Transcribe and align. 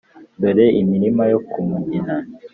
dore 0.41 0.65
imirima 0.81 1.23
yo 1.31 1.39
ku 1.49 1.57
mugina. 1.67 2.15